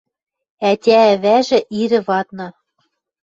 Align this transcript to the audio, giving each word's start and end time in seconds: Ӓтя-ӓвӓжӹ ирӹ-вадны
Ӓтя-ӓвӓжӹ 0.69 1.59
ирӹ-вадны 1.81 2.47